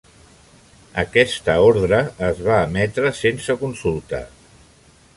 Aquesta 1.01 1.57
ordre 1.67 2.01
es 2.31 2.41
va 2.49 2.57
emetre 2.71 3.15
sense 3.23 3.61
consulta. 3.63 4.27